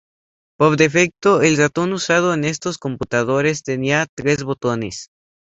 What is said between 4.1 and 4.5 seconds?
tres